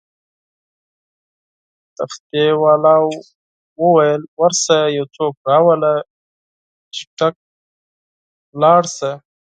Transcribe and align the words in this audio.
تختې 1.97 2.43
والاو 2.61 3.05
وویل: 3.81 4.21
ورشه 4.39 4.79
یو 4.97 5.05
څوک 5.15 5.33
راوله، 5.49 5.93
چټک 6.95 7.35
لاړ 8.61 8.81
شه. 8.95 9.11